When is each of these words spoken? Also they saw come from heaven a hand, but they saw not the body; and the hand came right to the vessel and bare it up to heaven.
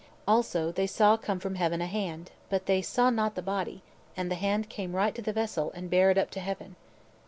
Also 0.27 0.71
they 0.71 0.87
saw 0.87 1.15
come 1.15 1.39
from 1.39 1.53
heaven 1.53 1.79
a 1.79 1.85
hand, 1.85 2.31
but 2.49 2.65
they 2.65 2.81
saw 2.81 3.11
not 3.11 3.35
the 3.35 3.41
body; 3.43 3.83
and 4.17 4.31
the 4.31 4.41
hand 4.41 4.67
came 4.67 4.95
right 4.95 5.13
to 5.13 5.21
the 5.21 5.31
vessel 5.31 5.69
and 5.75 5.91
bare 5.91 6.09
it 6.09 6.17
up 6.17 6.31
to 6.31 6.39
heaven. 6.39 6.75